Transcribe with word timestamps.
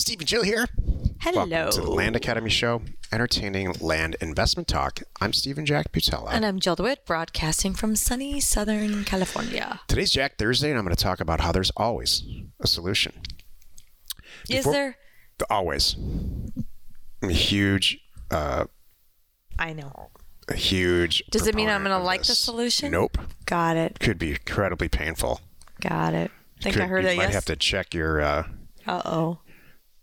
Steve 0.00 0.20
and 0.20 0.28
Jill 0.28 0.42
here. 0.42 0.66
Hello. 1.20 1.44
Welcome 1.46 1.72
to 1.72 1.80
the 1.82 1.90
Land 1.90 2.16
Academy 2.16 2.48
Show, 2.48 2.82
entertaining 3.12 3.72
land 3.80 4.16
investment 4.20 4.66
talk. 4.66 5.00
I'm 5.20 5.32
Stephen 5.34 5.66
Jack 5.66 5.92
Butala. 5.92 6.30
And 6.32 6.46
I'm 6.46 6.58
Jill 6.58 6.74
DeWitt, 6.76 7.04
broadcasting 7.04 7.74
from 7.74 7.94
sunny 7.96 8.40
Southern 8.40 9.04
California. 9.04 9.80
Today's 9.88 10.10
Jack 10.10 10.38
Thursday, 10.38 10.70
and 10.70 10.78
I'm 10.78 10.84
going 10.84 10.96
to 10.96 11.02
talk 11.02 11.20
about 11.20 11.40
how 11.42 11.52
there's 11.52 11.70
always 11.76 12.24
a 12.60 12.66
solution. 12.66 13.12
Is 14.48 14.58
Before- 14.58 14.72
there? 14.72 14.96
Always. 15.48 15.96
I'm 17.22 17.28
a 17.30 17.32
huge, 17.32 17.98
uh, 18.30 18.64
I 19.58 19.72
know. 19.72 20.10
a 20.48 20.54
huge. 20.54 21.22
Does 21.30 21.46
it 21.46 21.54
mean 21.54 21.68
I'm 21.70 21.82
going 21.84 21.96
to 21.96 22.02
like 22.02 22.22
the 22.24 22.34
solution? 22.34 22.90
Nope. 22.92 23.16
Got 23.46 23.76
it. 23.76 23.98
Could 24.00 24.18
be 24.18 24.30
incredibly 24.32 24.88
painful. 24.88 25.40
Got 25.80 26.12
it. 26.14 26.30
Think 26.62 26.74
Could, 26.74 26.82
I 26.84 26.86
heard 26.88 27.04
that 27.06 27.12
you 27.12 27.18
might 27.18 27.24
Yes. 27.24 27.34
have 27.34 27.44
to 27.46 27.56
check 27.56 27.94
your 27.94 28.20
uh, 28.20 28.44
Uh 28.86 29.02
oh. 29.06 29.38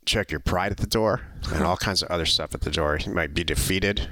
Check 0.08 0.32
your 0.32 0.40
pride 0.40 0.72
at 0.72 0.78
the 0.78 0.88
door 0.88 1.22
and 1.54 1.64
all 1.64 1.78
kinds 1.78 2.02
of 2.02 2.10
other 2.10 2.26
stuff 2.26 2.56
at 2.56 2.62
the 2.62 2.72
door. 2.72 2.98
You 2.98 3.14
might 3.14 3.34
be 3.34 3.44
defeated. 3.44 4.10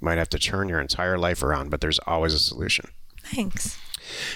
Might 0.00 0.18
have 0.18 0.28
to 0.30 0.38
turn 0.38 0.68
your 0.68 0.80
entire 0.80 1.18
life 1.18 1.42
around, 1.42 1.70
but 1.70 1.80
there's 1.80 1.98
always 2.06 2.32
a 2.32 2.38
solution. 2.38 2.90
Thanks. 3.24 3.78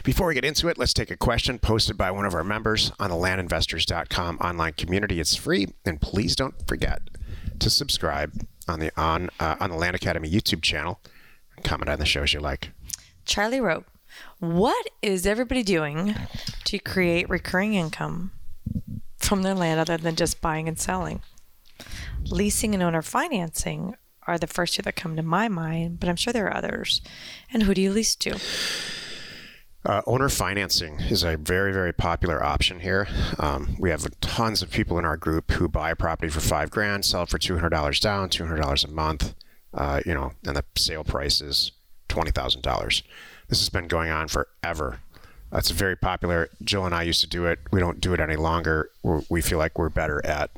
Before 0.02 0.26
we 0.26 0.34
get 0.34 0.44
into 0.44 0.68
it, 0.68 0.76
let's 0.76 0.92
take 0.92 1.10
a 1.10 1.16
question 1.16 1.58
posted 1.58 1.96
by 1.96 2.10
one 2.10 2.26
of 2.26 2.34
our 2.34 2.44
members 2.44 2.92
on 2.98 3.10
the 3.10 3.16
landinvestors.com 3.16 4.38
online 4.38 4.74
community. 4.74 5.20
It's 5.20 5.36
free, 5.36 5.68
and 5.84 6.00
please 6.00 6.36
don't 6.36 6.66
forget 6.66 7.00
to 7.60 7.70
subscribe 7.70 8.46
on 8.68 8.80
the 8.80 8.90
on 9.00 9.30
uh, 9.40 9.56
on 9.60 9.70
the 9.70 9.76
Land 9.76 9.96
Academy 9.96 10.28
YouTube 10.28 10.62
channel. 10.62 11.00
And 11.56 11.64
comment 11.64 11.88
on 11.88 11.98
the 11.98 12.04
shows 12.04 12.32
you 12.32 12.40
like. 12.40 12.72
Charlie 13.24 13.60
wrote, 13.60 13.86
What 14.40 14.88
is 15.00 15.26
everybody 15.26 15.62
doing 15.62 16.16
to 16.64 16.78
create 16.78 17.30
recurring 17.30 17.74
income 17.74 18.32
from 19.24 19.42
their 19.42 19.54
land 19.54 19.80
other 19.80 19.96
than 19.96 20.16
just 20.16 20.40
buying 20.40 20.68
and 20.68 20.78
selling? 20.78 21.22
Leasing 22.24 22.74
and 22.74 22.82
owner 22.82 23.02
financing 23.02 23.96
are 24.26 24.38
the 24.38 24.46
first 24.46 24.74
two 24.74 24.82
that 24.82 24.94
come 24.94 25.16
to 25.16 25.22
my 25.22 25.48
mind, 25.48 25.98
but 25.98 26.08
I'm 26.08 26.16
sure 26.16 26.32
there 26.32 26.46
are 26.46 26.56
others. 26.56 27.00
And 27.52 27.64
who 27.64 27.74
do 27.74 27.80
you 27.80 27.92
lease 27.92 28.14
to? 28.16 28.38
Uh, 29.84 30.00
owner 30.06 30.28
financing 30.28 31.00
is 31.00 31.24
a 31.24 31.36
very, 31.36 31.72
very 31.72 31.92
popular 31.92 32.40
option 32.40 32.78
here. 32.78 33.08
Um, 33.40 33.74
we 33.80 33.90
have 33.90 34.06
tons 34.20 34.62
of 34.62 34.70
people 34.70 34.96
in 34.96 35.04
our 35.04 35.16
group 35.16 35.50
who 35.50 35.66
buy 35.66 35.90
a 35.90 35.96
property 35.96 36.28
for 36.28 36.38
five 36.38 36.70
grand, 36.70 37.04
sell 37.04 37.24
it 37.24 37.28
for 37.28 37.38
two 37.38 37.54
hundred 37.54 37.70
dollars 37.70 37.98
down, 37.98 38.28
two 38.28 38.44
hundred 38.44 38.62
dollars 38.62 38.84
a 38.84 38.88
month. 38.88 39.34
Uh, 39.74 40.00
you 40.06 40.14
know, 40.14 40.32
and 40.46 40.54
the 40.54 40.64
sale 40.76 41.02
price 41.02 41.40
is 41.40 41.72
twenty 42.08 42.30
thousand 42.30 42.62
dollars. 42.62 43.02
This 43.48 43.58
has 43.58 43.70
been 43.70 43.88
going 43.88 44.10
on 44.10 44.28
forever. 44.28 45.00
It's 45.52 45.70
very 45.70 45.96
popular. 45.96 46.48
Jill 46.64 46.86
and 46.86 46.94
I 46.94 47.02
used 47.02 47.20
to 47.20 47.26
do 47.26 47.44
it. 47.46 47.58
We 47.70 47.80
don't 47.80 48.00
do 48.00 48.14
it 48.14 48.20
any 48.20 48.36
longer. 48.36 48.90
We're, 49.02 49.22
we 49.28 49.42
feel 49.42 49.58
like 49.58 49.78
we're 49.78 49.90
better 49.90 50.24
at 50.24 50.50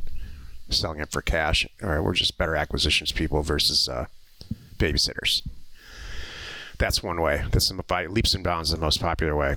selling 0.70 1.00
it 1.00 1.10
for 1.10 1.20
cash, 1.20 1.66
or 1.82 2.02
we're 2.02 2.14
just 2.14 2.38
better 2.38 2.54
acquisitions 2.56 3.12
people 3.12 3.42
versus 3.42 3.88
uh, 3.88 4.06
babysitters. 4.78 5.42
That's 6.78 7.02
one 7.02 7.20
way. 7.20 7.44
That's 7.50 7.70
by 7.72 8.06
leaps 8.06 8.34
and 8.34 8.44
bounds 8.44 8.70
the 8.70 8.76
most 8.76 9.00
popular 9.00 9.34
way. 9.34 9.56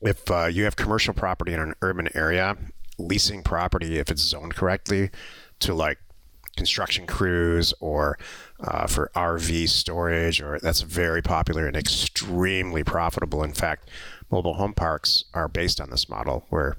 If 0.00 0.30
uh, 0.30 0.46
you 0.46 0.64
have 0.64 0.76
commercial 0.76 1.14
property 1.14 1.52
in 1.52 1.60
an 1.60 1.74
urban 1.82 2.08
area, 2.14 2.56
leasing 2.98 3.42
property, 3.42 3.98
if 3.98 4.10
it's 4.10 4.22
zoned 4.22 4.54
correctly, 4.54 5.10
to 5.60 5.74
like 5.74 5.98
construction 6.56 7.06
crews 7.06 7.72
or 7.80 8.18
uh, 8.60 8.86
for 8.86 9.10
RV 9.14 9.68
storage, 9.68 10.40
or 10.40 10.58
that's 10.60 10.82
very 10.82 11.22
popular 11.22 11.66
and 11.66 11.76
extremely 11.76 12.84
profitable. 12.84 13.42
In 13.42 13.52
fact, 13.52 13.88
mobile 14.30 14.54
home 14.54 14.74
parks 14.74 15.24
are 15.34 15.48
based 15.48 15.80
on 15.80 15.90
this 15.90 16.08
model 16.08 16.46
where 16.50 16.76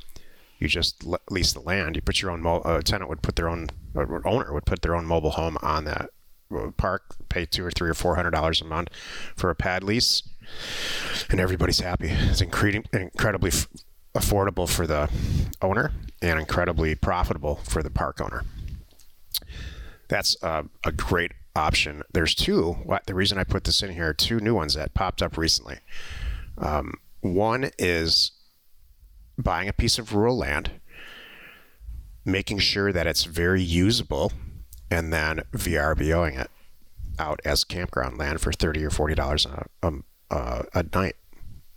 you 0.59 0.67
just 0.67 1.03
le- 1.03 1.19
lease 1.29 1.53
the 1.53 1.59
land. 1.59 1.95
You 1.95 2.01
put 2.01 2.21
your 2.21 2.31
own 2.31 2.41
mo- 2.41 2.81
tenant 2.83 3.09
would 3.09 3.21
put 3.21 3.35
their 3.35 3.49
own 3.49 3.67
owner 3.95 4.53
would 4.53 4.65
put 4.65 4.81
their 4.81 4.95
own 4.95 5.05
mobile 5.05 5.31
home 5.31 5.57
on 5.61 5.83
that 5.85 6.11
uh, 6.55 6.69
park, 6.77 7.15
pay 7.29 7.45
two 7.45 7.65
or 7.65 7.71
three 7.71 7.89
or 7.89 7.93
four 7.93 8.15
hundred 8.15 8.31
dollars 8.31 8.61
a 8.61 8.65
month 8.65 8.89
for 9.35 9.49
a 9.49 9.55
pad 9.55 9.83
lease, 9.83 10.21
and 11.29 11.39
everybody's 11.39 11.79
happy. 11.79 12.09
It's 12.09 12.41
incre- 12.41 12.85
incredibly 12.93 13.49
f- 13.49 13.67
affordable 14.13 14.69
for 14.69 14.85
the 14.85 15.09
owner 15.61 15.91
and 16.21 16.39
incredibly 16.39 16.93
profitable 16.93 17.55
for 17.63 17.81
the 17.81 17.89
park 17.89 18.21
owner. 18.21 18.43
That's 20.11 20.35
a 20.43 20.91
great 20.95 21.31
option. 21.55 22.01
There's 22.13 22.35
two. 22.35 22.75
The 23.05 23.15
reason 23.15 23.37
I 23.37 23.45
put 23.45 23.63
this 23.63 23.81
in 23.81 23.93
here? 23.93 24.13
Two 24.13 24.41
new 24.41 24.53
ones 24.53 24.73
that 24.73 24.93
popped 24.93 25.21
up 25.21 25.37
recently. 25.37 25.77
Um, 26.57 26.95
one 27.21 27.71
is 27.79 28.31
buying 29.37 29.69
a 29.69 29.73
piece 29.73 29.97
of 29.97 30.13
rural 30.13 30.37
land, 30.37 30.71
making 32.25 32.59
sure 32.59 32.91
that 32.91 33.07
it's 33.07 33.23
very 33.23 33.61
usable, 33.61 34.33
and 34.91 35.13
then 35.13 35.43
VRBOing 35.53 36.37
it 36.37 36.51
out 37.17 37.39
as 37.45 37.63
campground 37.63 38.17
land 38.17 38.41
for 38.41 38.51
thirty 38.51 38.83
or 38.83 38.89
forty 38.89 39.15
dollars 39.15 39.45
a, 39.45 39.65
a, 40.29 40.65
a 40.73 40.85
night. 40.93 41.15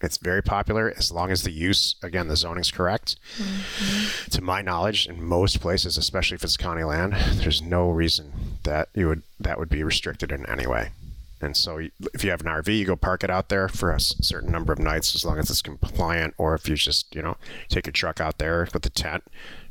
It's 0.05 0.19
very 0.19 0.43
popular 0.43 0.93
as 0.97 1.11
long 1.11 1.31
as 1.31 1.43
the 1.43 1.51
use, 1.51 1.97
again, 2.03 2.29
the 2.29 2.37
zoning's 2.37 2.71
correct. 2.71 3.17
To 4.31 4.43
my 4.43 4.61
knowledge, 4.61 5.07
in 5.07 5.23
most 5.23 5.61
places, 5.61 5.97
especially 5.97 6.35
if 6.37 6.45
it's 6.45 6.57
county 6.57 6.85
land, 6.85 7.15
there's 7.41 7.63
no 7.63 7.91
reason 7.91 8.59
that 8.65 8.89
you 8.95 9.09
would 9.09 9.23
that 9.41 9.59
would 9.59 9.69
be 9.69 9.83
restricted 9.83 10.31
in 10.31 10.47
any 10.47 10.67
way. 10.67 10.91
And 11.41 11.57
so, 11.57 11.79
if 12.15 12.25
you 12.25 12.31
have 12.31 12.41
an 12.41 12.47
RV, 12.47 12.79
you 12.79 12.85
go 12.85 12.97
park 12.97 13.25
it 13.25 13.31
out 13.31 13.49
there 13.49 13.69
for 13.69 13.91
a 13.91 14.01
certain 14.01 14.51
number 14.51 14.73
of 14.73 14.79
nights, 14.79 15.15
as 15.15 15.25
long 15.25 15.39
as 15.39 15.51
it's 15.51 15.63
compliant. 15.63 16.35
Or 16.39 16.55
if 16.55 16.69
you 16.69 16.77
just, 16.77 17.15
you 17.15 17.23
know, 17.23 17.37
take 17.69 17.87
your 17.87 17.93
truck 17.93 18.21
out 18.21 18.39
there 18.39 18.69
with 18.73 18.87
a 18.87 18.91
tent, 18.91 19.25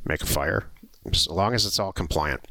make 0.06 0.22
a 0.22 0.28
fire, 0.28 0.66
as 1.12 1.28
long 1.28 1.54
as 1.54 1.66
it's 1.66 1.80
all 1.80 1.92
compliant. 1.92 2.42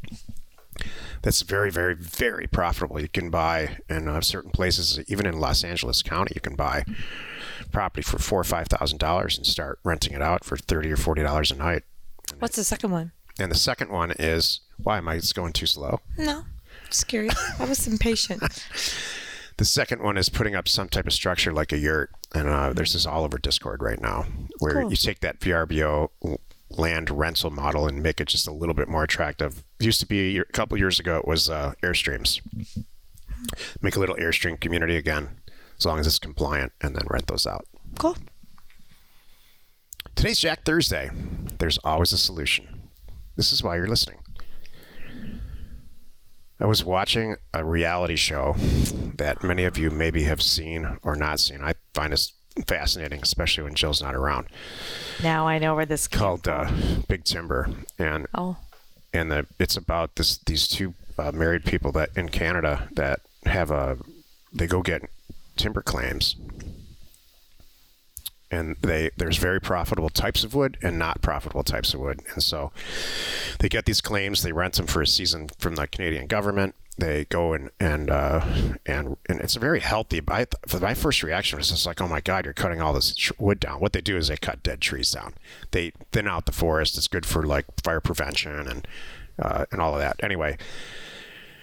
That's 1.22 1.42
very, 1.42 1.70
very, 1.70 1.94
very 1.94 2.46
profitable. 2.46 3.00
You 3.00 3.08
can 3.08 3.30
buy 3.30 3.78
in 3.88 4.08
uh, 4.08 4.20
certain 4.22 4.50
places, 4.50 4.98
even 5.06 5.26
in 5.26 5.38
Los 5.38 5.62
Angeles 5.62 6.02
County, 6.02 6.32
you 6.34 6.40
can 6.40 6.56
buy 6.56 6.84
property 7.70 8.02
for 8.02 8.18
four 8.18 8.40
or 8.40 8.44
five 8.44 8.66
thousand 8.68 8.98
dollars 8.98 9.36
and 9.36 9.46
start 9.46 9.78
renting 9.84 10.12
it 10.14 10.22
out 10.22 10.44
for 10.44 10.56
thirty 10.56 10.90
or 10.90 10.96
forty 10.96 11.22
dollars 11.22 11.50
a 11.50 11.56
night. 11.56 11.82
What's 12.38 12.56
the 12.56 12.64
second 12.64 12.90
one? 12.90 13.12
And 13.38 13.50
the 13.50 13.56
second 13.56 13.90
one 13.90 14.12
is 14.18 14.60
why 14.82 14.98
am 14.98 15.08
I 15.08 15.16
just 15.16 15.34
going 15.34 15.52
too 15.52 15.66
slow? 15.66 16.00
No. 16.18 16.44
Just 16.90 17.08
curious. 17.08 17.34
I 17.58 17.64
was 17.64 17.86
impatient. 17.86 18.42
The 19.58 19.66
second 19.66 20.02
one 20.02 20.16
is 20.16 20.30
putting 20.30 20.56
up 20.56 20.66
some 20.66 20.88
type 20.88 21.06
of 21.06 21.12
structure 21.12 21.52
like 21.52 21.72
a 21.72 21.78
yurt, 21.78 22.10
and 22.34 22.48
uh, 22.48 22.72
there's 22.72 22.94
this 22.94 23.04
all 23.04 23.22
over 23.22 23.36
Discord 23.36 23.82
right 23.82 24.00
now, 24.00 24.24
where 24.60 24.80
Cool. 24.80 24.90
you 24.90 24.96
take 24.96 25.20
that 25.20 25.40
VRBO 25.40 26.08
land 26.70 27.10
rental 27.10 27.50
model 27.50 27.86
and 27.86 28.02
make 28.02 28.18
it 28.18 28.28
just 28.28 28.48
a 28.48 28.50
little 28.50 28.74
bit 28.74 28.88
more 28.88 29.04
attractive. 29.04 29.62
used 29.78 30.00
to 30.00 30.06
be 30.06 30.20
a, 30.20 30.30
year, 30.30 30.46
a 30.48 30.52
couple 30.52 30.78
years 30.78 30.98
ago, 30.98 31.18
it 31.18 31.28
was 31.28 31.50
uh, 31.50 31.74
Airstreams. 31.82 32.40
Make 33.82 33.94
a 33.94 34.00
little 34.00 34.16
Airstream 34.16 34.58
community 34.58 34.96
again, 34.96 35.28
as 35.82 35.86
long 35.86 35.98
as 35.98 36.06
it's 36.06 36.20
compliant, 36.20 36.70
and 36.80 36.94
then 36.94 37.02
rent 37.10 37.26
those 37.26 37.44
out. 37.44 37.66
Cool. 37.98 38.16
Today's 40.14 40.38
Jack 40.38 40.64
Thursday. 40.64 41.10
There's 41.58 41.76
always 41.78 42.12
a 42.12 42.18
solution. 42.18 42.88
This 43.34 43.52
is 43.52 43.64
why 43.64 43.74
you're 43.74 43.88
listening. 43.88 44.18
I 46.60 46.66
was 46.66 46.84
watching 46.84 47.34
a 47.52 47.64
reality 47.64 48.14
show 48.14 48.54
that 49.16 49.42
many 49.42 49.64
of 49.64 49.76
you 49.76 49.90
maybe 49.90 50.22
have 50.22 50.40
seen 50.40 50.98
or 51.02 51.16
not 51.16 51.40
seen. 51.40 51.60
I 51.64 51.74
find 51.94 52.12
this 52.12 52.32
fascinating, 52.68 53.18
especially 53.20 53.64
when 53.64 53.74
Jill's 53.74 54.00
not 54.00 54.14
around. 54.14 54.46
Now 55.20 55.48
I 55.48 55.58
know 55.58 55.74
where 55.74 55.86
this 55.86 56.06
Called 56.06 56.46
uh, 56.46 56.70
Big 57.08 57.24
Timber, 57.24 57.68
and 57.98 58.28
Oh. 58.36 58.56
and 59.12 59.32
the, 59.32 59.46
it's 59.58 59.76
about 59.76 60.14
this 60.14 60.38
these 60.46 60.68
two 60.68 60.94
uh, 61.18 61.32
married 61.32 61.64
people 61.64 61.90
that 61.92 62.10
in 62.14 62.28
Canada 62.28 62.88
that 62.92 63.22
have 63.46 63.72
a 63.72 63.98
they 64.52 64.68
go 64.68 64.82
get 64.82 65.02
timber 65.56 65.82
claims 65.82 66.36
and 68.50 68.76
they 68.82 69.10
there's 69.16 69.38
very 69.38 69.60
profitable 69.60 70.10
types 70.10 70.44
of 70.44 70.54
wood 70.54 70.76
and 70.82 70.98
not 70.98 71.22
profitable 71.22 71.62
types 71.62 71.94
of 71.94 72.00
wood 72.00 72.20
and 72.34 72.42
so 72.42 72.70
they 73.58 73.68
get 73.68 73.86
these 73.86 74.00
claims 74.00 74.42
they 74.42 74.52
rent 74.52 74.74
them 74.74 74.86
for 74.86 75.02
a 75.02 75.06
season 75.06 75.48
from 75.58 75.76
the 75.76 75.86
Canadian 75.86 76.26
government 76.26 76.74
they 76.98 77.24
go 77.26 77.52
and 77.52 77.70
and 77.80 78.10
uh, 78.10 78.44
and 78.84 79.16
and 79.28 79.40
it's 79.40 79.54
very 79.54 79.80
healthy. 79.80 80.20
For 80.66 80.78
my 80.78 80.94
first 80.94 81.22
reaction 81.22 81.58
was 81.58 81.70
just 81.70 81.86
like, 81.86 82.00
oh 82.00 82.08
my 82.08 82.20
god, 82.20 82.44
you're 82.44 82.54
cutting 82.54 82.82
all 82.82 82.92
this 82.92 83.32
wood 83.38 83.60
down. 83.60 83.80
What 83.80 83.92
they 83.92 84.00
do 84.00 84.16
is 84.16 84.28
they 84.28 84.36
cut 84.36 84.62
dead 84.62 84.80
trees 84.80 85.10
down. 85.10 85.34
They 85.70 85.92
thin 86.12 86.28
out 86.28 86.46
the 86.46 86.52
forest. 86.52 86.98
It's 86.98 87.08
good 87.08 87.24
for 87.24 87.44
like 87.44 87.64
fire 87.82 88.00
prevention 88.00 88.68
and 88.68 88.88
uh, 89.38 89.64
and 89.72 89.80
all 89.80 89.94
of 89.94 90.00
that. 90.00 90.22
Anyway, 90.22 90.58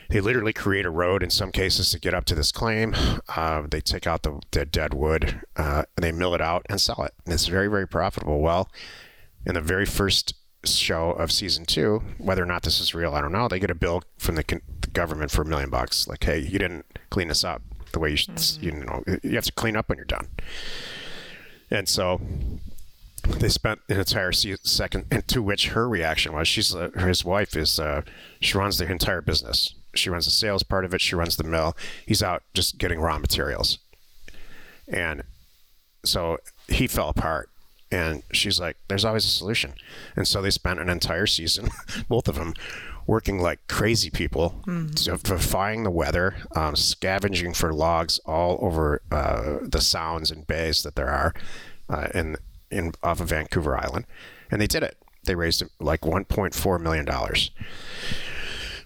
they 0.10 0.20
literally 0.20 0.54
create 0.54 0.86
a 0.86 0.90
road 0.90 1.24
in 1.24 1.30
some 1.30 1.52
cases 1.52 1.92
to 1.92 2.00
get 2.00 2.14
up 2.14 2.26
to 2.26 2.36
this 2.36 2.52
claim. 2.52 2.96
Uh, 3.36 3.64
they 3.70 3.82
take 3.82 4.08
out 4.08 4.24
the, 4.24 4.40
the 4.52 4.66
dead 4.66 4.94
wood 4.94 5.42
uh, 5.56 5.84
and 5.96 6.04
they 6.04 6.12
mill 6.12 6.34
it 6.34 6.42
out 6.42 6.66
and 6.70 6.82
sell 6.82 7.04
it. 7.04 7.14
And 7.26 7.34
it's 7.34 7.48
very 7.48 7.68
very 7.68 7.88
profitable. 7.88 8.42
Well, 8.42 8.70
in 9.46 9.54
the 9.54 9.62
very 9.62 9.86
first 9.86 10.34
show 10.66 11.12
of 11.12 11.32
season 11.32 11.66
two, 11.66 12.04
whether 12.18 12.44
or 12.44 12.46
not 12.46 12.64
this 12.64 12.82
is 12.82 12.94
real, 12.94 13.14
I 13.14 13.22
don't 13.22 13.32
know. 13.32 13.48
They 13.48 13.60
get 13.60 13.72
a 13.72 13.76
bill 13.76 14.04
from 14.18 14.36
the, 14.36 14.44
con- 14.44 14.62
the 14.82 14.90
government 14.90 15.32
for 15.32 15.44
a 15.44 15.46
million 15.46 15.70
bucks. 15.70 16.08
Like, 16.08 16.24
hey, 16.24 16.40
you 16.40 16.60
didn't 16.60 16.86
clean 17.10 17.30
this 17.30 17.44
up 17.44 17.62
the 17.94 18.00
way 18.00 18.12
you 18.12 18.18
should. 18.18 18.40
You 18.62 18.72
know, 18.72 19.04
you 19.24 19.36
have 19.36 19.46
to 19.46 19.52
clean 19.54 19.76
up 19.76 19.90
when 19.90 19.98
you're 19.98 20.06
done. 20.06 20.28
And 21.72 21.88
so 21.88 22.20
they 23.24 23.50
spent 23.50 23.80
an 23.90 24.00
entire 24.00 24.32
se- 24.32 24.58
second, 24.64 25.06
and 25.12 25.28
to 25.28 25.42
which 25.42 25.70
her 25.70 25.88
reaction 25.88 26.34
was, 26.34 26.48
she's 26.48 26.76
uh, 26.76 26.90
his 26.98 27.24
wife 27.24 27.56
is 27.56 27.80
uh, 27.80 28.02
she 28.40 28.58
runs 28.58 28.78
the 28.78 28.92
entire 28.92 29.22
business. 29.22 29.76
She 30.00 30.10
runs 30.10 30.26
the 30.26 30.32
sales 30.32 30.64
part 30.64 30.86
of 30.86 30.94
it. 30.94 31.02
She 31.02 31.16
runs 31.16 31.38
the 31.38 31.44
mill. 31.44 31.76
He's 32.06 32.24
out 32.24 32.44
just 32.54 32.78
getting 32.78 33.00
raw 33.00 33.20
materials, 33.20 33.78
and 34.88 35.24
so 36.04 36.38
he 36.68 36.88
fell 36.88 37.10
apart. 37.10 37.50
And 37.92 38.22
she's 38.32 38.60
like, 38.60 38.78
"There's 38.88 39.06
always 39.06 39.26
a 39.26 39.30
solution." 39.30 39.74
And 40.16 40.28
so 40.28 40.42
they 40.42 40.52
spent 40.52 40.80
an 40.80 40.90
entire 40.90 41.26
season, 41.26 41.70
both 42.08 42.28
of 42.28 42.36
them, 42.36 42.54
working 43.08 43.40
like 43.40 43.68
crazy 43.68 44.12
people, 44.12 44.62
defying 45.24 45.84
the 45.84 45.90
weather, 45.90 46.36
um, 46.56 46.76
scavenging 46.76 47.54
for 47.54 47.74
logs 47.74 48.20
all 48.26 48.60
over 48.62 49.02
uh, 49.12 49.58
the 49.64 49.82
sounds 49.82 50.30
and 50.30 50.46
bays 50.46 50.84
that 50.84 50.96
there 50.96 51.10
are 51.10 51.34
uh, 51.90 52.08
in 52.14 52.36
in 52.70 52.94
off 53.02 53.20
of 53.20 53.30
Vancouver 53.30 53.76
Island, 53.76 54.06
and 54.52 54.62
they 54.62 54.68
did 54.68 54.84
it. 54.84 54.96
They 55.24 55.34
raised 55.34 55.64
like 55.80 56.02
1.4 56.02 56.80
million 56.80 57.06
dollars. 57.06 57.50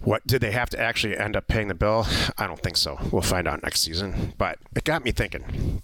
What 0.04 0.26
did 0.26 0.42
they 0.42 0.52
have 0.52 0.70
to 0.70 0.80
actually 0.80 1.16
end 1.16 1.34
up 1.34 1.48
paying 1.48 1.68
the 1.68 1.74
bill? 1.74 2.06
I 2.38 2.46
don't 2.46 2.60
think 2.60 2.76
so. 2.76 2.98
We'll 3.10 3.22
find 3.22 3.48
out 3.48 3.62
next 3.62 3.80
season. 3.80 4.34
But 4.36 4.58
it 4.76 4.84
got 4.84 5.04
me 5.04 5.12
thinking. 5.12 5.82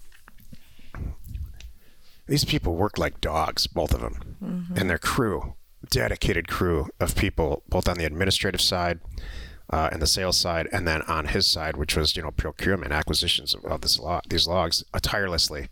These 2.27 2.45
people 2.45 2.75
work 2.75 2.97
like 2.97 3.19
dogs, 3.19 3.67
both 3.67 3.93
of 3.93 3.99
them, 4.01 4.37
and 4.77 4.89
their 4.89 4.99
crew, 4.99 5.55
dedicated 5.89 6.47
crew 6.47 6.87
of 6.99 7.15
people, 7.15 7.63
both 7.67 7.89
on 7.89 7.97
the 7.97 8.05
administrative 8.05 8.61
side 8.61 8.99
uh, 9.69 9.89
and 9.91 10.01
the 10.01 10.07
sales 10.07 10.37
side, 10.37 10.69
and 10.71 10.87
then 10.87 11.01
on 11.03 11.25
his 11.27 11.47
side, 11.47 11.75
which 11.75 11.97
was 11.97 12.15
you 12.15 12.21
know 12.21 12.31
procurement, 12.31 12.91
acquisitions 12.91 13.53
of, 13.53 13.65
of 13.65 13.81
this 13.81 13.99
log, 13.99 14.23
these 14.29 14.47
logs, 14.47 14.83
uh, 14.93 14.99
tirelessly. 15.01 15.69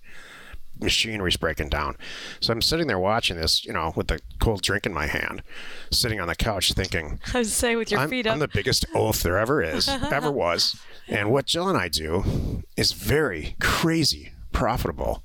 Machinery's 0.79 1.37
breaking 1.37 1.69
down, 1.69 1.97
so 2.39 2.53
I'm 2.53 2.61
sitting 2.61 2.87
there 2.87 2.99
watching 2.99 3.37
this, 3.37 3.65
you 3.65 3.73
know, 3.73 3.93
with 3.95 4.09
a 4.11 4.19
cold 4.39 4.61
drink 4.61 4.85
in 4.85 4.93
my 4.93 5.07
hand, 5.07 5.43
sitting 5.91 6.19
on 6.19 6.27
the 6.27 6.35
couch, 6.35 6.73
thinking, 6.73 7.19
I 7.33 7.39
was 7.39 7.53
saying 7.53 7.77
with 7.77 7.91
your 7.91 7.99
I'm, 8.01 8.09
feet 8.09 8.27
I'm 8.27 8.39
the 8.39 8.47
biggest 8.47 8.85
oaf 8.95 9.21
there 9.21 9.37
ever 9.37 9.61
is, 9.61 9.87
ever 10.11 10.31
was. 10.31 10.79
And 11.07 11.31
what 11.31 11.45
Jill 11.45 11.67
and 11.67 11.77
I 11.77 11.87
do 11.87 12.63
is 12.77 12.91
very 12.91 13.55
crazy 13.59 14.31
profitable, 14.51 15.23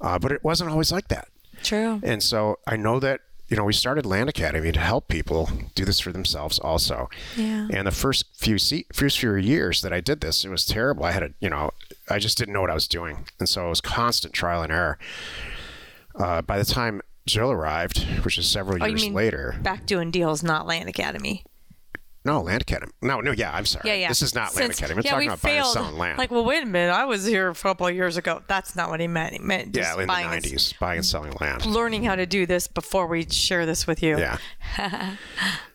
uh, 0.00 0.18
but 0.18 0.32
it 0.32 0.44
wasn't 0.44 0.70
always 0.70 0.92
like 0.92 1.08
that. 1.08 1.28
True. 1.62 2.00
And 2.02 2.22
so 2.22 2.58
I 2.66 2.76
know 2.76 3.00
that 3.00 3.20
you 3.48 3.56
know 3.56 3.64
we 3.64 3.72
started 3.72 4.06
Land 4.06 4.28
Academy 4.28 4.72
to 4.72 4.80
help 4.80 5.08
people 5.08 5.48
do 5.74 5.84
this 5.84 6.00
for 6.00 6.12
themselves 6.12 6.58
also. 6.58 7.08
Yeah. 7.36 7.68
And 7.72 7.86
the 7.86 7.90
first 7.92 8.26
few 8.36 8.58
se- 8.58 8.86
first 8.92 9.18
few 9.18 9.34
years 9.34 9.82
that 9.82 9.92
I 9.92 10.00
did 10.00 10.20
this, 10.20 10.44
it 10.44 10.48
was 10.50 10.64
terrible. 10.64 11.04
I 11.04 11.12
had 11.12 11.22
a 11.22 11.30
you 11.40 11.50
know 11.50 11.70
I 12.08 12.18
just 12.18 12.38
didn't 12.38 12.54
know 12.54 12.60
what 12.60 12.70
I 12.70 12.74
was 12.74 12.88
doing, 12.88 13.26
and 13.38 13.48
so 13.48 13.66
it 13.66 13.68
was 13.70 13.80
constant 13.80 14.34
trial 14.34 14.62
and 14.62 14.72
error. 14.72 14.98
Uh, 16.14 16.42
by 16.42 16.58
the 16.58 16.64
time 16.64 17.00
Jill 17.26 17.50
arrived, 17.50 17.98
which 18.24 18.38
is 18.38 18.46
several 18.46 18.82
Oh, 18.82 18.86
years 18.86 19.08
later, 19.08 19.56
back 19.62 19.86
doing 19.86 20.10
deals, 20.10 20.42
not 20.42 20.66
Land 20.66 20.88
Academy. 20.88 21.44
No 22.24 22.40
Land 22.40 22.62
Academy. 22.62 22.92
No, 23.02 23.20
no, 23.20 23.32
yeah, 23.32 23.54
I'm 23.54 23.66
sorry. 23.66 23.88
Yeah, 23.88 23.94
yeah. 23.96 24.08
This 24.08 24.22
is 24.22 24.34
not 24.34 24.54
Land 24.56 24.74
Since- 24.74 24.78
Academy. 24.78 24.98
We're 24.98 25.02
yeah, 25.04 25.10
talking 25.10 25.28
we 25.28 25.32
about 25.32 25.42
buying 25.42 25.56
and 25.56 25.64
failed. 25.64 25.74
selling 25.74 25.98
land. 25.98 26.18
Like, 26.18 26.30
well, 26.30 26.44
wait 26.44 26.62
a 26.62 26.66
minute. 26.66 26.92
I 26.92 27.04
was 27.04 27.26
here 27.26 27.50
a 27.50 27.54
couple 27.54 27.86
of 27.86 27.94
years 27.94 28.16
ago. 28.16 28.42
That's 28.46 28.74
not 28.74 28.88
what 28.88 29.00
he 29.00 29.06
meant. 29.06 29.34
He 29.34 29.38
meant 29.40 29.72
just 29.72 29.88
yeah, 29.88 29.94
in 29.94 30.00
the 30.00 30.06
buying 30.06 30.32
and- 30.32 30.42
90s, 30.44 30.78
buying 30.78 30.98
and 30.98 31.06
selling 31.06 31.34
land. 31.40 31.66
learning 31.66 32.04
how 32.04 32.16
to 32.16 32.24
do 32.24 32.46
this 32.46 32.66
before 32.66 33.06
we 33.06 33.28
share 33.28 33.66
this 33.66 33.86
with 33.86 34.02
you. 34.02 34.18
Yeah. 34.18 34.38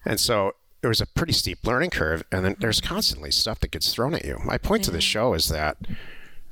and 0.06 0.20
so 0.20 0.56
there 0.82 0.90
was 0.90 1.02
a 1.02 1.06
pretty 1.06 1.34
steep 1.34 1.66
learning 1.66 1.92
curve, 1.92 2.24
and 2.32 2.44
then 2.44 2.56
there's 2.60 2.82
mm-hmm. 2.82 2.94
constantly 2.94 3.32
stuff 3.32 3.60
that 3.60 3.72
gets 3.72 3.94
thrown 3.94 4.14
at 4.16 4.26
you. 4.26 4.40
My 4.44 4.58
point 4.58 4.84
to 4.86 4.92
the 4.92 5.02
show 5.02 5.34
is 5.34 5.50
that 5.50 5.78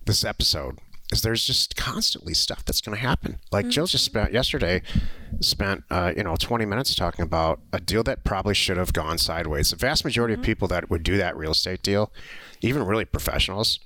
this 0.06 0.24
episode 0.24 0.78
is 1.12 1.22
there's 1.22 1.46
just 1.46 1.76
constantly 1.76 2.34
stuff 2.34 2.66
that's 2.66 2.82
going 2.82 2.96
to 2.96 3.02
happen. 3.02 3.40
Like 3.52 3.70
Jill 3.70 3.88
just 3.88 4.04
spent 4.06 4.34
yesterday, 4.34 4.82
spent 5.40 5.84
uh, 5.90 6.14
you 6.16 6.24
know 6.24 6.36
20 6.36 6.66
minutes 6.66 6.94
talking 6.96 7.24
about 7.24 7.60
a 7.72 7.80
deal 7.80 8.04
that 8.04 8.24
probably 8.24 8.54
should 8.54 8.78
have 8.78 8.94
gone 8.94 9.18
sideways. 9.18 9.70
The 9.70 9.76
vast 9.78 10.04
majority 10.04 10.34
of 10.34 10.42
people 10.42 10.68
that 10.70 10.90
would 10.90 11.04
do 11.04 11.18
that 11.18 11.38
real 11.38 11.52
estate 11.52 11.82
deal, 11.82 12.12
even 12.62 12.84
really 12.86 13.06
professionals, 13.06 13.80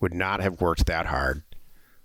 would 0.00 0.14
not 0.14 0.40
have 0.40 0.60
worked 0.60 0.86
that 0.86 1.06
hard 1.06 1.42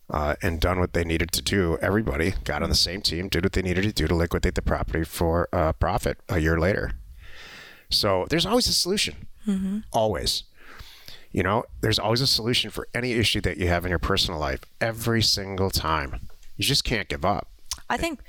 uh, 0.10 0.36
and 0.42 0.60
done 0.60 0.80
what 0.80 0.94
they 0.94 1.04
needed 1.04 1.32
to 1.34 1.42
do. 1.42 1.78
Everybody 1.82 2.34
got 2.44 2.64
on 2.64 2.70
the 2.70 2.76
same 2.76 3.02
team, 3.02 3.28
did 3.28 3.44
what 3.44 3.54
they 3.54 3.62
needed 3.62 3.84
to 3.84 3.92
do 3.94 4.08
to 4.08 4.16
liquidate 4.16 4.56
the 4.56 4.62
property 4.62 5.04
for 5.04 5.48
uh, 5.54 5.74
profit 5.74 6.18
a 6.30 6.40
year 6.40 6.60
later. 6.60 6.94
So 7.90 8.26
there's 8.30 8.46
always 8.46 8.68
a 8.68 8.74
solution. 8.74 9.28
Always. 9.92 10.44
You 11.32 11.44
know, 11.44 11.64
there's 11.82 12.00
always 12.00 12.22
a 12.22 12.28
solution 12.28 12.72
for 12.72 12.88
any 12.94 13.14
issue 13.14 13.42
that 13.42 13.58
you 13.58 13.68
have 13.68 13.86
in 13.86 13.90
your 13.90 14.00
personal 14.00 14.40
life 14.40 14.62
every 14.80 15.22
single 15.22 15.70
time. 15.70 16.28
You 16.58 16.66
just 16.66 16.84
can't 16.84 17.08
give 17.08 17.24
up. 17.24 17.48
I 17.90 17.98
think 17.98 18.22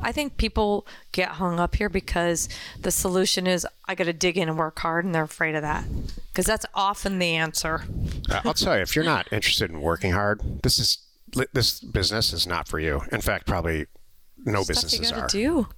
I 0.00 0.10
think 0.10 0.36
people 0.36 0.84
get 1.12 1.28
hung 1.28 1.60
up 1.60 1.76
here 1.76 1.88
because 1.88 2.48
the 2.80 2.90
solution 2.90 3.46
is 3.46 3.64
I 3.86 3.94
got 3.94 4.04
to 4.04 4.12
dig 4.12 4.36
in 4.36 4.48
and 4.48 4.58
work 4.58 4.78
hard, 4.80 5.04
and 5.04 5.14
they're 5.14 5.22
afraid 5.22 5.54
of 5.54 5.62
that 5.62 5.84
because 6.32 6.44
that's 6.44 6.66
often 6.74 7.20
the 7.20 7.34
answer. 7.36 7.84
Uh, 8.28 8.40
I'll 8.44 8.54
tell 8.54 8.74
you, 8.74 8.82
if 8.82 8.96
you're 8.96 9.04
not 9.16 9.32
interested 9.32 9.70
in 9.70 9.80
working 9.80 10.12
hard, 10.12 10.40
this 10.62 10.78
is 10.78 10.98
this 11.52 11.80
business 11.80 12.32
is 12.32 12.46
not 12.48 12.66
for 12.66 12.80
you. 12.80 13.02
In 13.12 13.20
fact, 13.20 13.46
probably 13.46 13.86
no 14.44 14.62
Stuff 14.62 14.82
businesses 14.82 15.12
are. 15.12 15.28
do. 15.28 15.68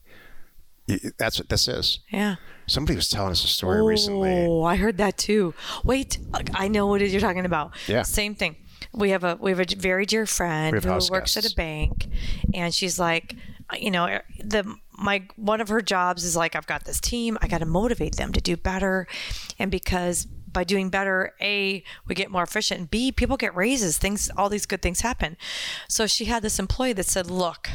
That's 1.19 1.39
what 1.39 1.49
this 1.49 1.69
is. 1.69 2.01
Yeah. 2.11 2.37
Somebody 2.67 2.97
was 2.97 3.09
telling 3.09 3.33
us 3.33 3.45
a 3.45 3.49
story 3.49 3.83
recently. 3.83 4.47
Oh, 4.47 4.63
I 4.63 4.77
heard 4.77 4.99
that 4.99 5.17
too. 5.17 5.55
Wait, 5.85 6.19
I 6.55 6.69
know 6.69 6.87
what 6.87 7.01
it 7.01 7.07
is 7.07 7.13
you're 7.13 7.21
talking 7.21 7.47
about. 7.47 7.73
Yeah. 7.87 8.03
Same 8.03 8.35
thing. 8.35 8.57
We 8.93 9.11
have 9.11 9.25
a 9.25 9.39
we 9.41 9.51
have 9.51 9.61
a 9.61 9.67
very 9.77 10.07
dear 10.07 10.27
friend 10.27 10.83
who 10.83 10.99
works 11.11 11.37
at 11.37 11.51
a 11.51 11.55
bank, 11.55 12.07
and 12.55 12.73
she's 12.73 12.99
like, 12.99 13.35
you 13.79 13.91
know, 13.91 14.07
er, 14.07 14.23
the 14.43 14.77
my 14.99 15.27
one 15.37 15.61
of 15.61 15.69
her 15.69 15.81
jobs 15.81 16.25
is 16.25 16.37
like, 16.37 16.57
I've 16.57 16.67
got 16.67 16.85
this 16.85 17.01
team, 17.01 17.39
I 17.41 17.49
got 17.49 17.59
to 17.59 17.67
motivate 17.67 18.17
them 18.17 18.33
to 18.33 18.41
do 18.41 18.57
better, 18.57 19.07
and 19.59 19.71
because 19.71 20.27
by 20.53 20.65
doing 20.65 20.91
better, 20.91 21.35
a 21.41 21.83
we 22.07 22.15
get 22.15 22.31
more 22.31 22.43
efficient, 22.43 22.81
and 22.81 22.91
b 22.91 23.13
people 23.13 23.37
get 23.37 23.55
raises, 23.55 23.99
things, 23.99 24.31
all 24.37 24.49
these 24.49 24.67
good 24.67 24.83
things 24.83 25.01
happen. 25.01 25.37
So 25.89 26.07
she 26.07 26.27
had 26.27 26.43
this 26.43 26.59
employee 26.59 26.95
that 26.95 27.07
said, 27.07 27.31
look, 27.31 27.69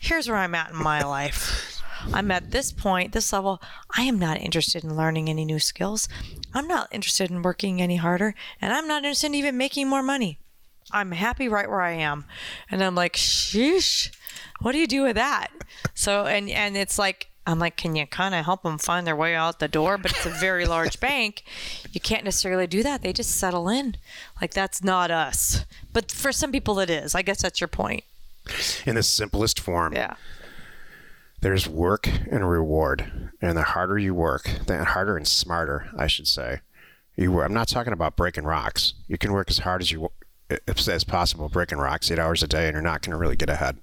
here's 0.00 0.28
where 0.28 0.38
I'm 0.38 0.54
at 0.54 0.70
in 0.70 0.76
my 0.76 1.02
life. 1.04 1.75
I'm 2.12 2.30
at 2.30 2.50
this 2.50 2.72
point, 2.72 3.12
this 3.12 3.32
level. 3.32 3.60
I 3.96 4.02
am 4.02 4.18
not 4.18 4.40
interested 4.40 4.84
in 4.84 4.96
learning 4.96 5.28
any 5.28 5.44
new 5.44 5.58
skills. 5.58 6.08
I'm 6.54 6.68
not 6.68 6.88
interested 6.92 7.30
in 7.30 7.42
working 7.42 7.80
any 7.82 7.96
harder, 7.96 8.34
and 8.60 8.72
I'm 8.72 8.86
not 8.88 9.04
interested 9.04 9.28
in 9.28 9.34
even 9.34 9.56
making 9.56 9.88
more 9.88 10.02
money. 10.02 10.38
I'm 10.92 11.12
happy 11.12 11.48
right 11.48 11.68
where 11.68 11.82
I 11.82 11.92
am. 11.92 12.24
And 12.70 12.82
I'm 12.82 12.94
like, 12.94 13.14
sheesh, 13.14 14.10
what 14.60 14.72
do 14.72 14.78
you 14.78 14.86
do 14.86 15.02
with 15.02 15.16
that? 15.16 15.48
So, 15.94 16.26
and, 16.26 16.48
and 16.48 16.76
it's 16.76 16.98
like, 16.98 17.28
I'm 17.48 17.58
like, 17.58 17.76
can 17.76 17.94
you 17.94 18.06
kind 18.06 18.34
of 18.34 18.44
help 18.44 18.62
them 18.62 18.78
find 18.78 19.06
their 19.06 19.16
way 19.16 19.34
out 19.34 19.58
the 19.58 19.68
door? 19.68 19.98
But 19.98 20.12
it's 20.12 20.26
a 20.26 20.30
very 20.30 20.66
large 20.76 20.98
bank. 21.00 21.44
You 21.92 22.00
can't 22.00 22.24
necessarily 22.24 22.66
do 22.66 22.82
that. 22.82 23.02
They 23.02 23.12
just 23.12 23.32
settle 23.32 23.68
in. 23.68 23.96
Like, 24.40 24.52
that's 24.54 24.82
not 24.82 25.10
us. 25.10 25.64
But 25.92 26.10
for 26.12 26.32
some 26.32 26.52
people, 26.52 26.78
it 26.80 26.90
is. 26.90 27.14
I 27.14 27.22
guess 27.22 27.42
that's 27.42 27.60
your 27.60 27.68
point. 27.68 28.04
In 28.84 28.94
the 28.94 29.02
simplest 29.02 29.58
form, 29.58 29.92
Yeah. 29.92 30.14
There's 31.40 31.68
work 31.68 32.08
and 32.30 32.48
reward. 32.48 33.30
And 33.40 33.56
the 33.56 33.62
harder 33.62 33.98
you 33.98 34.14
work, 34.14 34.50
the 34.66 34.84
harder 34.84 35.16
and 35.16 35.28
smarter, 35.28 35.88
I 35.96 36.06
should 36.06 36.26
say. 36.26 36.60
You, 37.16 37.32
wor- 37.32 37.44
I'm 37.44 37.54
not 37.54 37.68
talking 37.68 37.92
about 37.92 38.16
breaking 38.16 38.44
rocks. 38.44 38.94
You 39.08 39.18
can 39.18 39.32
work 39.32 39.50
as 39.50 39.58
hard 39.58 39.82
as 39.82 39.92
you 39.92 40.10
as 40.48 41.04
possible 41.04 41.48
breaking 41.48 41.78
rocks 41.78 42.10
eight 42.10 42.18
hours 42.18 42.42
a 42.42 42.46
day, 42.46 42.66
and 42.66 42.74
you're 42.74 42.82
not 42.82 43.02
going 43.02 43.10
to 43.10 43.16
really 43.16 43.36
get 43.36 43.50
ahead. 43.50 43.78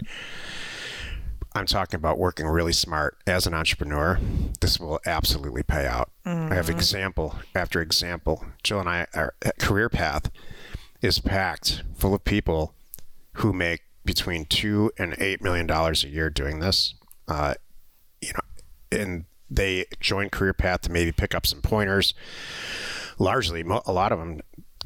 I'm 1.55 1.65
talking 1.65 1.97
about 1.97 2.17
working 2.17 2.47
really 2.47 2.73
smart 2.73 3.17
as 3.27 3.45
an 3.45 3.53
entrepreneur. 3.53 4.19
This 4.59 4.79
will 4.79 4.99
absolutely 5.05 5.61
pay 5.61 5.85
out. 5.85 6.09
I 6.25 6.55
have 6.55 6.65
mm-hmm. 6.65 6.77
example 6.77 7.35
after 7.53 7.81
example. 7.81 8.45
Jill 8.63 8.79
and 8.79 8.89
I, 8.89 9.07
our 9.13 9.35
career 9.59 9.89
path 9.89 10.31
is 11.01 11.19
packed 11.19 11.83
full 11.95 12.15
of 12.15 12.23
people 12.23 12.73
who 13.33 13.53
make 13.53 13.81
between 14.05 14.45
two 14.45 14.91
and 14.97 15.15
eight 15.19 15.43
million 15.43 15.67
dollars 15.67 16.03
a 16.03 16.09
year 16.09 16.29
doing 16.29 16.59
this. 16.59 16.95
Uh, 17.27 17.55
you 18.21 18.31
know, 18.33 18.99
and 18.99 19.25
they 19.49 19.85
join 19.99 20.29
career 20.29 20.53
path 20.53 20.81
to 20.81 20.91
maybe 20.91 21.11
pick 21.11 21.35
up 21.35 21.45
some 21.45 21.61
pointers. 21.61 22.13
Largely, 23.19 23.61
a 23.61 23.91
lot 23.91 24.11
of 24.11 24.19
them 24.19 24.41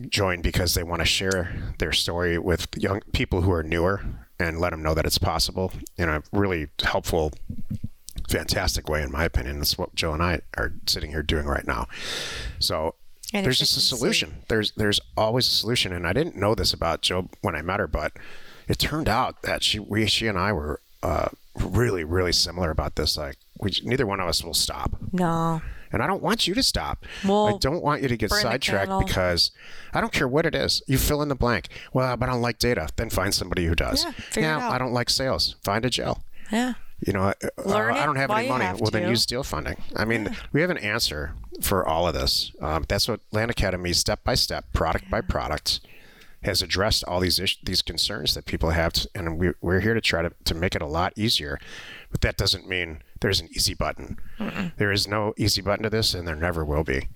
join 0.09 0.41
because 0.41 0.73
they 0.73 0.83
want 0.83 0.99
to 1.01 1.05
share 1.05 1.73
their 1.79 1.91
story 1.91 2.37
with 2.37 2.67
young 2.75 3.01
people 3.13 3.41
who 3.41 3.51
are 3.51 3.63
newer 3.63 4.03
and 4.39 4.59
let 4.59 4.69
them 4.71 4.83
know 4.83 4.93
that 4.93 5.05
it's 5.05 5.17
possible 5.17 5.71
in 5.97 6.09
a 6.09 6.21
really 6.31 6.67
helpful, 6.83 7.31
fantastic 8.29 8.87
way, 8.89 9.01
in 9.01 9.11
my 9.11 9.23
opinion. 9.23 9.57
That's 9.57 9.77
what 9.77 9.95
Joe 9.95 10.13
and 10.13 10.21
I 10.21 10.41
are 10.57 10.73
sitting 10.85 11.09
here 11.11 11.23
doing 11.23 11.45
right 11.45 11.65
now. 11.65 11.87
So 12.59 12.95
And 13.33 13.45
there's 13.45 13.59
just 13.59 13.77
a 13.77 13.79
solution. 13.79 14.43
There's 14.49 14.71
there's 14.73 14.99
always 15.15 15.47
a 15.47 15.51
solution, 15.51 15.93
and 15.93 16.05
I 16.05 16.13
didn't 16.13 16.35
know 16.35 16.53
this 16.53 16.73
about 16.73 17.01
Joe 17.01 17.29
when 17.41 17.55
I 17.55 17.61
met 17.61 17.79
her, 17.79 17.87
but 17.87 18.11
it 18.67 18.77
turned 18.77 19.09
out 19.09 19.41
that 19.43 19.63
she 19.63 19.79
we 19.79 20.05
she 20.05 20.27
and 20.27 20.37
I 20.37 20.51
were 20.51 20.81
uh, 21.01 21.29
really 21.61 22.03
really 22.03 22.31
similar 22.31 22.71
about 22.71 22.95
this. 22.95 23.17
Like 23.17 23.37
we 23.59 23.71
neither 23.83 24.05
one 24.05 24.19
of 24.19 24.27
us 24.27 24.43
will 24.43 24.53
stop. 24.53 24.91
No. 25.11 25.61
And 25.91 26.03
I 26.03 26.07
don't 26.07 26.21
want 26.21 26.47
you 26.47 26.53
to 26.53 26.63
stop. 26.63 27.05
Well, 27.23 27.47
I 27.47 27.57
don't 27.59 27.81
want 27.81 28.01
you 28.01 28.09
to 28.09 28.17
get 28.17 28.29
sidetracked 28.29 28.91
because 29.07 29.51
I 29.93 30.01
don't 30.01 30.11
care 30.11 30.27
what 30.27 30.45
it 30.45 30.53
is. 30.53 30.81
You 30.85 30.97
fill 30.97 31.21
in 31.21 31.29
the 31.29 31.35
blank. 31.35 31.69
Well, 31.93 32.17
but 32.17 32.27
I 32.27 32.33
don't 32.33 32.41
like 32.41 32.59
data. 32.59 32.89
Then 32.97 33.09
find 33.09 33.33
somebody 33.33 33.65
who 33.65 33.73
does. 33.75 34.05
Yeah, 34.35 34.57
out. 34.57 34.71
I 34.73 34.77
don't 34.77 34.91
like 34.91 35.09
sales. 35.09 35.55
Find 35.63 35.85
a 35.85 35.89
Jill. 35.89 36.23
Yeah. 36.51 36.73
You 37.05 37.13
know, 37.13 37.21
uh, 37.21 37.33
Learn 37.63 37.93
I 37.93 38.05
don't 38.05 38.15
have 38.15 38.31
any 38.31 38.49
money. 38.49 38.65
have 38.65 38.81
well, 38.81 38.89
then 38.89 39.07
use 39.07 39.25
deal 39.25 39.43
funding. 39.43 39.77
I 39.95 40.03
mean, 40.03 40.35
we 40.51 40.61
have 40.61 40.69
an 40.71 40.77
answer 40.79 41.33
for 41.61 41.87
all 41.87 42.07
of 42.07 42.15
this. 42.15 42.51
Um, 42.59 42.85
that's 42.87 43.07
what 43.07 43.19
Land 43.31 43.51
Academy, 43.51 43.93
step 43.93 44.23
by 44.23 44.33
step, 44.33 44.65
product 44.73 45.09
by 45.09 45.21
product, 45.21 45.79
has 46.47 46.61
addressed 46.61 47.03
all 47.05 47.19
these 47.19 47.39
issues, 47.39 47.59
these 47.63 47.81
concerns 47.81 48.33
that 48.33 48.45
people 48.45 48.71
have, 48.71 48.93
t- 48.93 49.07
and 49.13 49.37
we, 49.37 49.51
we're 49.61 49.79
here 49.81 49.93
to 49.93 50.01
try 50.01 50.21
to, 50.21 50.31
to 50.45 50.55
make 50.55 50.75
it 50.75 50.81
a 50.81 50.87
lot 50.87 51.13
easier. 51.15 51.59
But 52.11 52.21
that 52.21 52.37
doesn't 52.37 52.67
mean 52.67 53.03
there's 53.21 53.39
an 53.39 53.49
easy 53.55 53.73
button. 53.75 54.17
There 54.77 54.91
is 54.91 55.07
no 55.07 55.33
easy 55.37 55.61
button 55.61 55.83
to 55.83 55.89
this, 55.89 56.13
and 56.13 56.27
there 56.27 56.35
never 56.35 56.65
will 56.65 56.83
be. 56.83 57.09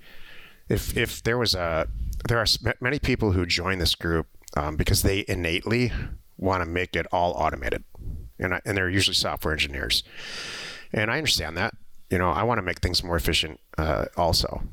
If 0.70 0.96
if 0.96 1.24
there 1.24 1.38
was 1.38 1.56
a, 1.56 1.88
there 2.28 2.40
are 2.40 2.46
many 2.80 3.00
people 3.00 3.32
who 3.32 3.46
join 3.46 3.80
this 3.80 3.96
group 3.96 4.28
um, 4.56 4.76
because 4.78 5.02
they 5.02 5.26
innately 5.28 5.92
want 6.38 6.64
to 6.64 6.70
make 6.70 6.96
it 6.96 7.08
all 7.12 7.32
automated, 7.34 7.84
and 8.40 8.54
I, 8.54 8.62
and 8.66 8.78
they're 8.78 8.90
usually 8.90 9.16
software 9.16 9.54
engineers, 9.54 10.04
and 10.94 11.12
I 11.12 11.18
understand 11.18 11.58
that. 11.58 11.74
You 12.10 12.18
know, 12.18 12.30
I 12.30 12.44
want 12.44 12.58
to 12.58 12.64
make 12.64 12.80
things 12.80 13.04
more 13.04 13.16
efficient 13.16 13.60
uh, 13.78 14.06
also, 14.18 14.64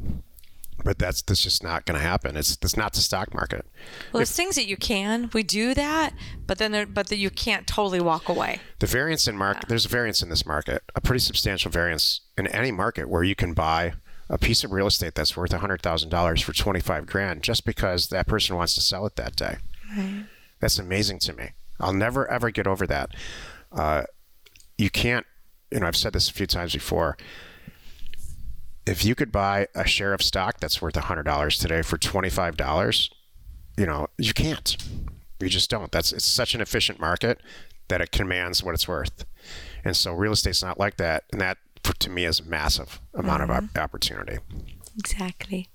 but 0.85 0.99
that's 0.99 1.23
that's 1.23 1.43
just 1.43 1.63
not 1.63 1.85
going 1.85 1.99
to 1.99 2.05
happen. 2.05 2.37
It's 2.37 2.57
that's 2.57 2.77
not 2.77 2.93
the 2.93 3.01
stock 3.01 3.35
market. 3.35 3.67
Well, 4.13 4.19
there's 4.19 4.33
things 4.33 4.55
that 4.57 4.67
you 4.67 4.77
can. 4.77 5.31
We 5.33 5.43
do 5.43 5.75
that, 5.75 6.15
but 6.47 6.59
then 6.59 6.73
there, 6.73 6.87
but 6.87 7.09
that 7.09 7.17
you 7.19 7.31
can't 7.31 7.67
totally 7.67 8.01
walk 8.01 8.29
away. 8.29 8.61
The 8.79 8.87
variance 8.87 9.27
in 9.27 9.37
market, 9.37 9.69
there's 9.69 9.87
a 9.87 9.89
variance 9.89 10.23
in 10.23 10.29
this 10.29 10.47
market, 10.47 10.83
a 10.95 11.01
pretty 11.01 11.21
substantial 11.21 11.71
variance 11.71 12.21
in 12.37 12.47
any 12.49 12.71
market 12.71 13.09
where 13.09 13.23
you 13.23 13.35
can 13.35 13.55
buy 13.55 13.95
a 14.31 14.39
piece 14.39 14.63
of 14.63 14.73
real 14.73 14.87
estate 14.87 15.15
that's 15.15 15.37
worth 15.37 15.53
$100,000 15.53 16.43
for 16.43 16.53
25 16.53 17.07
grand 17.07 17.43
just 17.43 17.65
because 17.65 18.09
that 18.09 18.27
person 18.27 18.57
wants 18.57 18.75
to 18.75 18.81
sell 18.81 19.07
it 19.07 19.17
that 19.17 19.35
day. 19.35 19.57
Right. 19.97 20.27
That's 20.61 20.79
amazing 20.79 21.21
to 21.21 21.33
me. 21.33 21.51
I'll 21.81 21.93
never 21.95 22.29
ever 22.31 22.51
get 22.51 22.67
over 22.67 22.87
that. 22.87 23.11
Uh, 23.73 24.03
you 24.77 24.91
can't, 24.91 25.27
you 25.71 25.81
know, 25.81 25.87
I've 25.87 25.97
said 25.97 26.13
this 26.13 26.29
a 26.29 26.33
few 26.33 26.47
times 26.47 26.73
before. 26.73 27.17
If 28.89 29.05
you 29.05 29.15
could 29.15 29.31
buy 29.31 29.69
a 29.75 29.87
share 29.87 30.15
of 30.15 30.23
stock 30.23 30.61
that's 30.61 30.81
worth 30.81 30.95
$100 30.95 31.61
today 31.61 31.83
for 31.83 31.99
$25, 31.99 33.11
you 33.77 33.85
know, 33.85 34.07
you 34.17 34.33
can't. 34.33 34.77
You 35.41 35.51
just 35.51 35.69
don't. 35.69 35.93
That's 35.93 36.11
it's 36.11 36.25
such 36.25 36.55
an 36.55 36.63
efficient 36.63 36.99
market 36.99 37.43
that 37.89 38.01
it 38.01 38.13
commands 38.13 38.63
what 38.63 38.75
it's 38.75 38.89
worth. 38.89 39.27
And 39.85 39.95
so 39.95 40.15
real 40.15 40.33
estate's 40.33 40.63
not 40.63 40.81
like 40.81 40.97
that. 40.97 41.25
And 41.33 41.41
that 41.43 41.59
for, 41.85 41.93
to 41.99 42.09
me 42.09 42.25
is 42.25 42.41
a 42.41 42.45
massive 42.45 43.03
amount 43.13 43.43
of 43.43 43.51
mm-hmm. 43.51 43.67
op- 43.67 43.79
opportunity. 43.79 44.39
Exactly. 44.99 45.69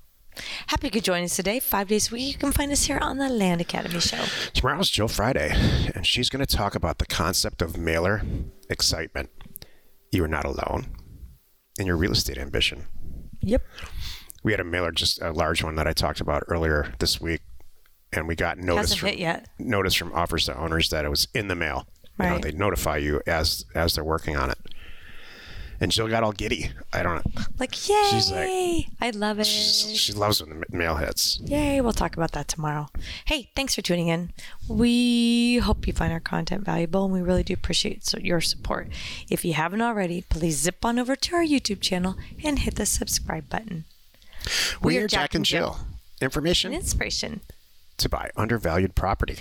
Happy 0.68 0.88
you 0.88 0.92
could 0.92 1.04
join 1.04 1.24
us 1.24 1.36
today. 1.36 1.60
Five 1.60 1.90
days 1.90 2.12
a 2.12 2.16
week. 2.16 2.34
You 2.34 2.40
can 2.40 2.52
find 2.52 2.72
us 2.72 2.86
here 2.86 2.98
on 3.00 3.20
the 3.20 3.30
Land 3.30 3.62
Academy 3.62 4.00
Show. 4.00 4.26
Tomorrow's 4.54 4.90
Jill 4.90 5.08
Friday, 5.08 5.52
and 5.94 6.08
she's 6.08 6.32
going 6.32 6.44
to 6.44 6.58
talk 6.58 6.74
about 6.74 6.98
the 6.98 7.06
concept 7.06 7.62
of 7.62 7.78
mailer 7.78 8.24
excitement. 8.72 9.30
You 10.12 10.24
are 10.24 10.28
not 10.28 10.46
alone 10.46 10.88
in 11.78 11.86
your 11.86 11.96
real 11.96 12.12
estate 12.12 12.40
ambition. 12.40 12.88
Yep. 13.44 13.62
We 14.44 14.52
had 14.52 14.60
a 14.60 14.64
mailer, 14.66 14.92
just 14.92 15.22
a 15.22 15.32
large 15.32 15.64
one 15.64 15.76
that 15.76 15.88
I 15.88 15.94
talked 15.94 16.20
about 16.22 16.44
earlier 16.48 16.94
this 17.00 17.22
week, 17.22 17.42
and 18.12 18.28
we 18.28 18.36
got 18.36 18.58
notice 18.58 18.92
Hasn't 18.92 19.00
from 19.00 19.10
hit 19.10 19.20
yet. 19.20 19.48
notice 19.60 19.94
from 19.94 20.12
offers 20.14 20.46
to 20.46 20.58
owners 20.58 20.90
that 20.90 21.06
it 21.06 21.10
was 21.10 21.28
in 21.34 21.48
the 21.48 21.56
mail. 21.56 21.88
You 22.20 22.26
know, 22.26 22.32
Right. 22.34 22.42
they 22.42 22.52
notify 22.52 22.98
you 22.98 23.22
as 23.26 23.66
as 23.74 23.96
they're 23.96 24.04
working 24.04 24.36
on 24.38 24.50
it. 24.52 24.58
And 25.84 25.92
Jill 25.92 26.08
got 26.08 26.24
all 26.24 26.32
giddy. 26.32 26.72
I 26.94 27.04
don't 27.04 27.16
know. 27.16 27.42
Like, 27.60 27.90
yay! 27.90 28.08
She's 28.10 28.32
like- 28.32 28.86
I 29.02 29.10
love 29.14 29.38
it. 29.40 29.46
She's, 29.46 29.94
she 30.00 30.14
loves 30.14 30.42
when 30.42 30.62
the 30.62 30.66
mail 30.76 30.96
hits. 30.96 31.42
Yay, 31.44 31.82
we'll 31.82 31.92
talk 31.92 32.16
about 32.16 32.32
that 32.32 32.48
tomorrow. 32.48 32.88
Hey, 33.26 33.50
thanks 33.54 33.76
for 33.76 33.82
tuning 33.82 34.08
in. 34.08 34.32
We 34.70 35.58
hope 35.58 35.86
you 35.86 35.92
find 35.92 36.14
our 36.14 36.22
content 36.22 36.64
valuable 36.64 37.04
and 37.04 37.14
we 37.14 37.22
really 37.22 37.44
do 37.44 37.54
appreciate 37.54 38.12
your 38.22 38.40
support. 38.40 38.88
If 39.30 39.44
you 39.44 39.56
haven't 39.56 39.82
already, 39.82 40.22
please 40.22 40.56
zip 40.58 40.86
on 40.86 40.98
over 40.98 41.18
to 41.18 41.36
our 41.36 41.44
YouTube 41.44 41.82
channel 41.82 42.16
and 42.46 42.60
hit 42.60 42.76
the 42.76 42.86
subscribe 42.86 43.50
button. 43.50 43.84
We, 44.82 44.98
are 45.00 45.08
Jack 45.10 45.36
and 45.36 45.44
Jill. 45.44 45.80
An 46.22 46.26
Information 46.26 46.74
inspiration. 46.74 47.42
to 47.98 48.08
buy 48.08 48.32
undervalued 48.38 48.96
property. 48.96 49.40